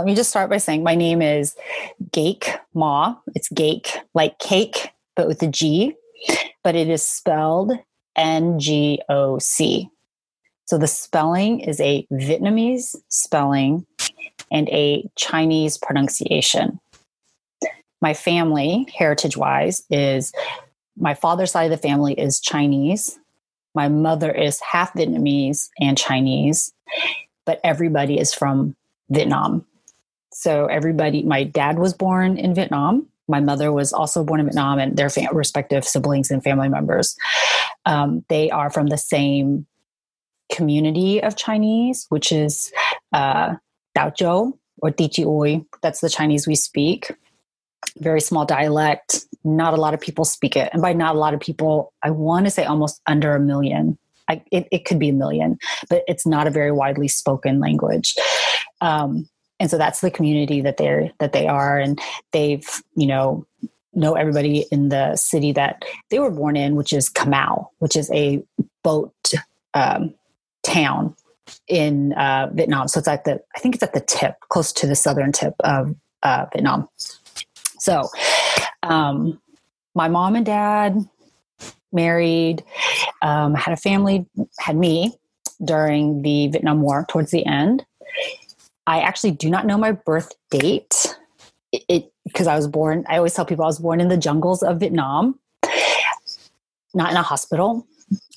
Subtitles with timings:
[0.00, 1.54] let me just start by saying my name is
[2.10, 3.16] Gake Ma.
[3.34, 5.94] It's Gake like cake, but with a G,
[6.64, 7.72] but it is spelled
[8.16, 9.90] N G O C.
[10.64, 13.84] So the spelling is a Vietnamese spelling
[14.50, 16.80] and a Chinese pronunciation.
[18.00, 20.32] My family, heritage wise, is
[20.96, 23.18] my father's side of the family is Chinese.
[23.74, 26.72] My mother is half Vietnamese and Chinese,
[27.44, 28.74] but everybody is from
[29.10, 29.66] Vietnam.
[30.40, 33.06] So everybody, my dad was born in Vietnam.
[33.28, 37.14] My mother was also born in Vietnam, and their fam- respective siblings and family members.
[37.84, 39.66] Um, they are from the same
[40.50, 42.72] community of Chinese, which is
[43.12, 43.56] uh,
[43.94, 44.94] Dao Zhou or
[45.26, 45.62] Oi.
[45.82, 47.12] That's the Chinese we speak.
[47.98, 49.26] Very small dialect.
[49.44, 50.70] Not a lot of people speak it.
[50.72, 53.98] And by not a lot of people, I want to say almost under a million.
[54.26, 55.58] I, it, it, could be a million,
[55.90, 58.14] but it's not a very widely spoken language.
[58.80, 59.28] Um,
[59.60, 62.00] and so that's the community that they're that they are, and
[62.32, 63.46] they've you know
[63.94, 67.96] know everybody in the city that they were born in, which is Ca Mau, which
[67.96, 68.42] is a
[68.82, 69.14] boat
[69.74, 70.14] um,
[70.62, 71.14] town
[71.68, 72.88] in uh, Vietnam.
[72.88, 75.54] So it's at the, I think it's at the tip, close to the southern tip
[75.60, 76.88] of uh, Vietnam.
[77.78, 78.08] So
[78.82, 79.40] um,
[79.94, 80.96] my mom and dad
[81.92, 82.64] married,
[83.22, 84.26] um, had a family,
[84.58, 85.18] had me
[85.64, 87.84] during the Vietnam War towards the end.
[88.90, 91.16] I actually do not know my birth date.
[91.72, 93.04] It because I was born.
[93.08, 95.38] I always tell people I was born in the jungles of Vietnam,
[96.92, 97.86] not in a hospital.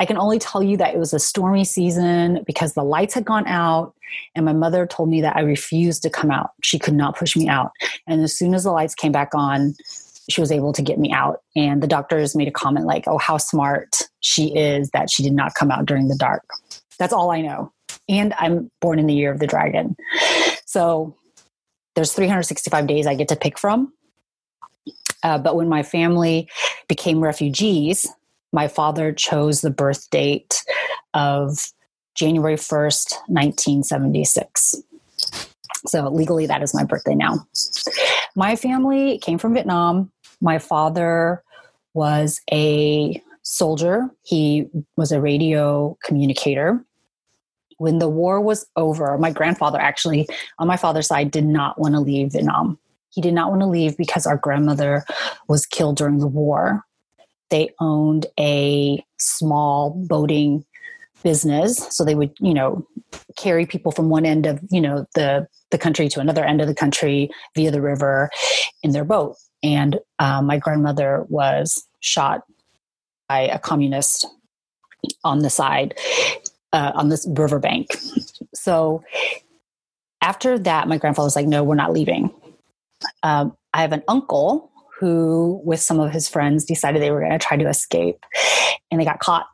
[0.00, 3.24] I can only tell you that it was a stormy season because the lights had
[3.24, 3.94] gone out,
[4.34, 6.50] and my mother told me that I refused to come out.
[6.64, 7.70] She could not push me out.
[8.08, 9.76] And as soon as the lights came back on,
[10.28, 11.42] she was able to get me out.
[11.54, 15.32] And the doctors made a comment like, oh, how smart she is that she did
[15.32, 16.42] not come out during the dark.
[16.98, 17.72] That's all I know.
[18.08, 19.94] And I'm born in the year of the dragon.
[20.70, 21.16] So
[21.96, 23.92] there's 365 days I get to pick from.
[25.24, 26.48] Uh, but when my family
[26.86, 28.06] became refugees,
[28.52, 30.62] my father chose the birth date
[31.12, 31.72] of
[32.14, 34.76] January 1st, 1976.
[35.86, 37.44] So legally, that is my birthday now.
[38.36, 40.12] My family came from Vietnam.
[40.40, 41.42] My father
[41.94, 46.84] was a soldier, he was a radio communicator.
[47.80, 51.94] When the war was over, my grandfather actually, on my father's side, did not want
[51.94, 52.78] to leave Vietnam.
[53.08, 55.02] He did not want to leave because our grandmother
[55.48, 56.82] was killed during the war.
[57.48, 60.66] They owned a small boating
[61.22, 62.86] business so they would you know
[63.36, 66.68] carry people from one end of you know the the country to another end of
[66.68, 68.28] the country via the river
[68.82, 69.36] in their boat.
[69.62, 72.42] And um, my grandmother was shot
[73.26, 74.26] by a communist
[75.24, 75.94] on the side
[76.72, 77.96] uh, on this riverbank
[78.54, 79.02] so
[80.22, 82.32] after that my grandfather was like no we're not leaving
[83.22, 84.70] um, i have an uncle
[85.00, 88.24] who, with some of his friends, decided they were going to try to escape
[88.90, 89.46] and they got caught.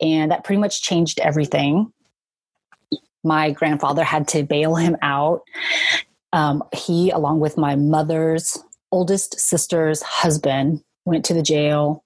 [0.00, 1.92] And that pretty much changed everything.
[3.22, 5.42] My grandfather had to bail him out.
[6.32, 8.58] Um, he, along with my mother's
[8.90, 12.02] oldest sister's husband, went to the jail,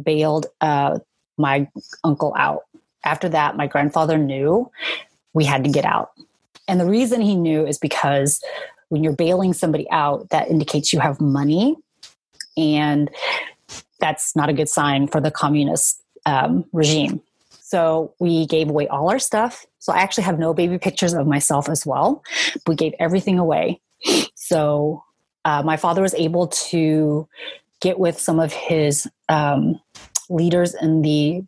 [0.00, 0.98] bailed uh,
[1.38, 1.68] my
[2.04, 2.64] uncle out.
[3.06, 4.70] After that, my grandfather knew
[5.32, 6.10] we had to get out.
[6.68, 8.42] And the reason he knew is because
[8.88, 11.76] when you're bailing somebody out, that indicates you have money
[12.56, 13.08] and
[14.00, 17.22] that's not a good sign for the communist um, regime.
[17.60, 19.64] So we gave away all our stuff.
[19.78, 22.22] So I actually have no baby pictures of myself as well.
[22.66, 23.80] We gave everything away.
[24.34, 25.02] So
[25.44, 27.28] uh, my father was able to
[27.80, 29.80] get with some of his um,
[30.28, 31.44] leaders in the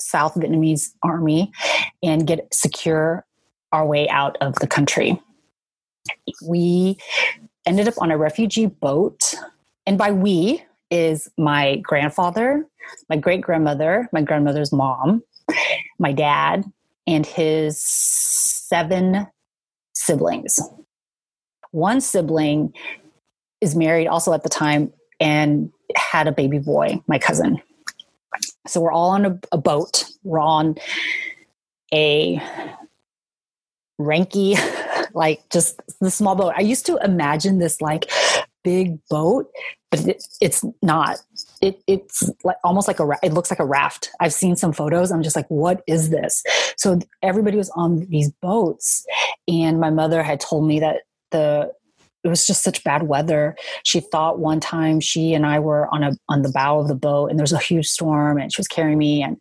[0.00, 1.52] South Vietnamese army
[2.02, 3.24] and get secure
[3.72, 5.20] our way out of the country.
[6.42, 6.98] We
[7.66, 9.34] ended up on a refugee boat
[9.86, 12.66] and by we is my grandfather,
[13.08, 15.22] my great grandmother, my grandmother's mom,
[15.98, 16.64] my dad,
[17.06, 19.26] and his seven
[19.94, 20.60] siblings.
[21.70, 22.72] One sibling
[23.60, 27.60] is married also at the time and had a baby boy, my cousin.
[28.68, 30.04] So we're all on a, a boat.
[30.22, 30.76] We're on
[31.92, 32.42] a
[34.00, 34.56] ranky,
[35.14, 36.54] like just the small boat.
[36.56, 38.10] I used to imagine this like
[38.62, 39.50] big boat,
[39.90, 41.18] but it, it's not.
[41.60, 44.10] It, it's like almost like a it looks like a raft.
[44.20, 45.10] I've seen some photos.
[45.10, 46.42] I'm just like, what is this?
[46.76, 49.04] So everybody was on these boats,
[49.46, 51.72] and my mother had told me that the
[52.24, 53.56] it was just such bad weather.
[53.84, 56.94] She thought one time she and I were on a on the bow of the
[56.94, 59.36] boat, and there was a huge storm, and she was carrying me, and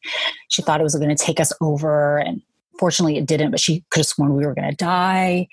[0.50, 2.41] she thought it was going to take us over, and
[2.79, 3.51] fortunately it didn't.
[3.51, 5.47] But she could have sworn we were going to die.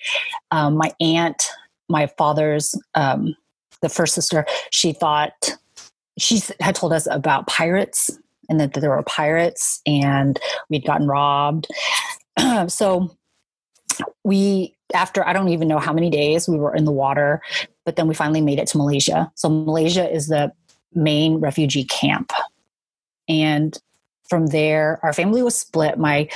[0.50, 1.43] Um, my aunt
[1.88, 3.35] my father's um,
[3.81, 5.56] the first sister she thought
[6.19, 8.11] she had told us about pirates
[8.49, 10.38] and that there were pirates and
[10.69, 11.67] we'd gotten robbed
[12.69, 13.15] so
[14.25, 17.43] we after i don't even know how many days we were in the water
[17.85, 19.31] but then we finally made it to malaysia.
[19.35, 20.52] So malaysia is the
[20.94, 22.32] main refugee camp.
[23.29, 23.76] And
[24.29, 25.99] from there our family was split.
[25.99, 26.29] My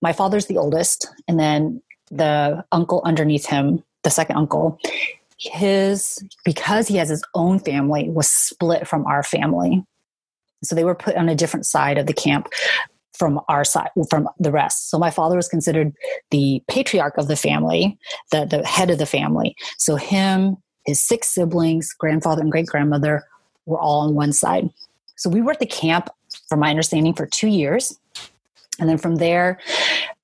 [0.00, 4.78] my father's the oldest and then the uncle underneath him the second uncle
[5.38, 9.84] his because he has his own family was split from our family.
[10.62, 12.48] So they were put on a different side of the camp
[13.14, 14.90] from our side from the rest.
[14.90, 15.92] So my father was considered
[16.30, 17.98] the patriarch of the family
[18.30, 19.54] the, the head of the family.
[19.78, 23.24] So him his six siblings grandfather and great grandmother
[23.66, 24.68] were all on one side.
[25.16, 26.10] So we were at the camp
[26.48, 27.98] from my understanding for two years.
[28.80, 29.60] And then from there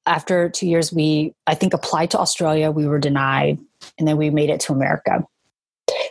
[0.07, 2.71] after two years we i think applied to australia.
[2.71, 3.59] We were denied
[3.99, 5.25] and then we made it to america.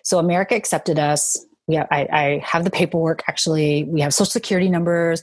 [0.03, 1.37] So america accepted us.
[1.65, 3.83] We I, I have the paperwork actually.
[3.85, 5.21] We have social security numbers.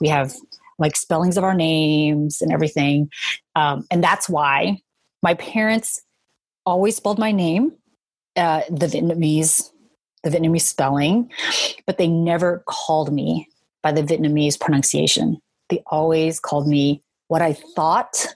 [0.00, 0.34] We have
[0.78, 3.10] like spellings of our names and everything
[3.56, 4.78] um, and that's why
[5.22, 6.00] my parents
[6.66, 7.72] always spelled my name
[8.36, 9.70] uh, the vietnamese
[10.24, 11.30] the vietnamese spelling
[11.86, 13.48] but they never called me
[13.82, 15.38] by the vietnamese pronunciation.
[15.68, 18.26] They always called me what i thought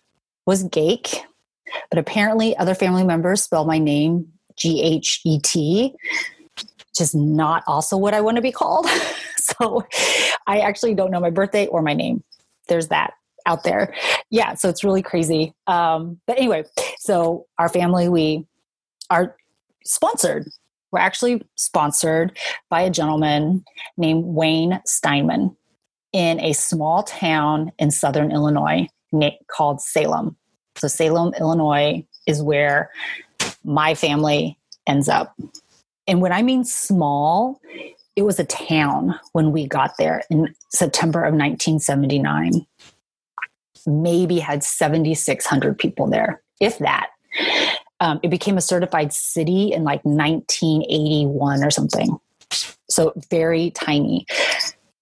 [0.47, 1.21] was Gake,
[1.91, 5.95] but apparently other family members spell my name G H E T,
[7.01, 8.87] is not also what I want to be called.
[9.37, 9.87] so
[10.47, 12.23] I actually don't know my birthday or my name.
[12.69, 13.15] There's that
[13.47, 13.95] out there.
[14.31, 15.55] Yeah, so it's really crazy.
[15.67, 16.65] Um, but anyway,
[16.99, 18.47] so our family, we
[19.11, 19.37] are
[19.85, 20.49] sponsored.
[20.91, 22.37] We're actually sponsored
[22.69, 23.65] by a gentleman
[23.97, 25.57] named Wayne Steinman
[26.13, 28.89] in a small town in southern Illinois
[29.49, 30.37] called Salem.
[30.77, 32.91] So, Salem, Illinois is where
[33.65, 35.35] my family ends up.
[36.07, 37.61] And when I mean small,
[38.15, 42.67] it was a town when we got there in September of 1979.
[43.87, 47.09] Maybe had 7,600 people there, if that.
[48.01, 52.19] Um, it became a certified city in like 1981 or something.
[52.89, 54.27] So very tiny.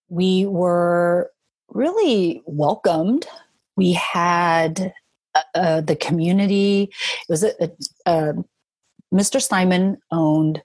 [0.09, 1.31] We were
[1.69, 3.27] really welcomed.
[3.77, 4.93] We had
[5.35, 6.91] uh, uh the community.
[7.23, 7.71] It was a, a,
[8.07, 8.35] a
[9.13, 9.41] Mr.
[9.41, 10.63] Simon owned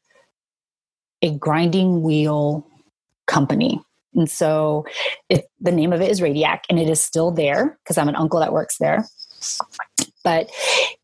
[1.22, 2.66] a grinding wheel
[3.28, 3.82] company.
[4.16, 4.86] And so
[5.30, 8.16] it, the name of it is Radiac, and it is still there because I'm an
[8.16, 9.06] uncle that works there.
[10.24, 10.50] But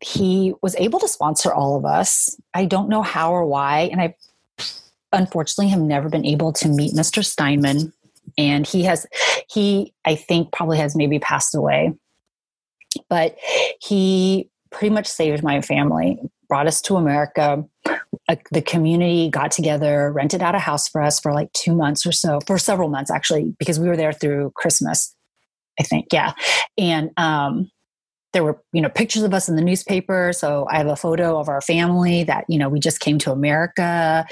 [0.00, 2.38] he was able to sponsor all of us.
[2.52, 3.88] I don't know how or why.
[3.92, 4.14] And I
[5.12, 7.24] unfortunately have never been able to meet Mr.
[7.24, 7.92] Steinman.
[8.36, 9.06] And he has,
[9.48, 11.94] he, I think, probably has maybe passed away.
[13.08, 13.36] But
[13.80, 16.18] he pretty much saved my family,
[16.48, 17.64] brought us to America,
[18.50, 22.12] the community got together, rented out a house for us for like two months or
[22.12, 25.14] so, for several months actually, because we were there through Christmas,
[25.78, 26.06] I think.
[26.12, 26.32] Yeah.
[26.76, 27.70] And um,
[28.32, 30.32] there were, you know, pictures of us in the newspaper.
[30.32, 33.32] So I have a photo of our family that, you know, we just came to
[33.32, 34.26] America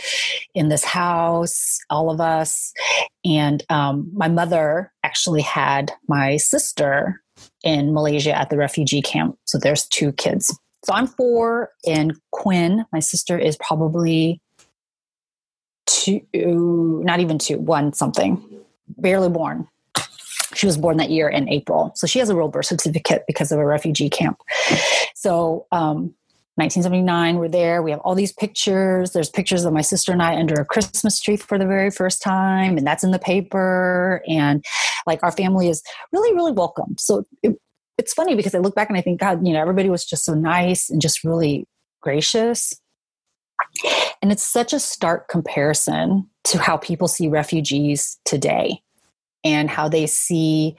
[0.54, 2.72] in this house, all of us.
[3.24, 7.22] And um, my mother actually had my sister
[7.62, 9.38] in Malaysia at the refugee camp.
[9.44, 10.54] So there's two kids.
[10.84, 14.40] So I'm four, and Quinn, my sister, is probably
[15.86, 16.20] two,
[17.04, 18.42] not even two, one something,
[18.98, 19.66] barely born.
[20.54, 21.92] She was born that year in April.
[21.96, 24.38] So she has a real birth certificate because of a refugee camp.
[25.14, 26.14] So, um,
[26.56, 27.82] 1979, we're there.
[27.82, 29.12] We have all these pictures.
[29.12, 32.22] There's pictures of my sister and I under a Christmas tree for the very first
[32.22, 34.22] time, and that's in the paper.
[34.28, 34.64] And
[35.04, 36.94] like our family is really, really welcome.
[36.96, 37.58] So it,
[37.98, 40.24] it's funny because I look back and I think, God, you know, everybody was just
[40.24, 41.66] so nice and just really
[42.00, 42.74] gracious.
[44.20, 48.82] And it's such a stark comparison to how people see refugees today
[49.44, 50.76] and how they see,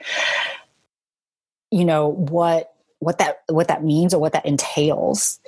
[1.70, 5.40] you know, what what that what that means or what that entails.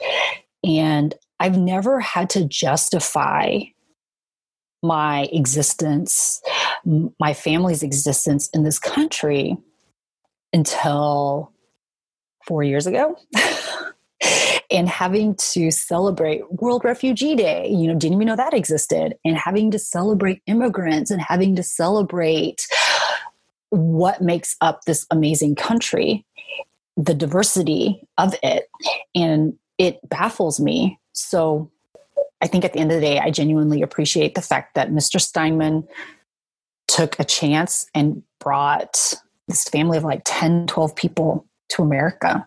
[0.64, 3.60] And I've never had to justify
[4.82, 6.40] my existence,
[7.18, 9.56] my family's existence in this country
[10.52, 11.52] until
[12.48, 13.16] four years ago.
[14.70, 19.36] and having to celebrate World Refugee Day, you know, didn't even know that existed, and
[19.36, 22.66] having to celebrate immigrants and having to celebrate
[23.70, 26.24] what makes up this amazing country,
[26.96, 28.68] the diversity of it.
[29.14, 30.98] And it baffles me.
[31.12, 31.70] So
[32.40, 35.20] I think at the end of the day, I genuinely appreciate the fact that Mr.
[35.20, 35.86] Steinman
[36.86, 39.14] took a chance and brought
[39.46, 42.46] this family of like 10, 12 people to America